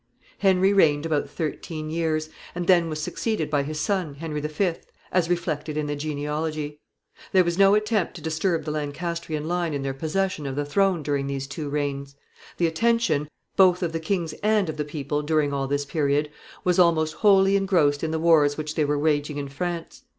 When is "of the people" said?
14.69-15.21